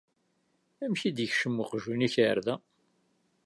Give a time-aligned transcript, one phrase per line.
[0.83, 2.55] Amek i d-yekcem uqjun-ik ɣer da?